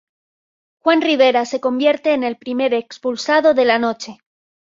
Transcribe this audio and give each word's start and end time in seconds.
Juan 0.79 1.03
Rivera 1.03 1.45
se 1.45 1.59
convierte 1.61 2.13
en 2.15 2.23
el 2.23 2.35
primer 2.35 2.73
expulsado 2.73 3.53
de 3.53 3.65
la 3.65 3.77
noche. 3.77 4.17